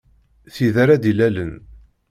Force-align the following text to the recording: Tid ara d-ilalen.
Tid 0.55 0.75
ara 0.83 1.01
d-ilalen. 1.03 1.53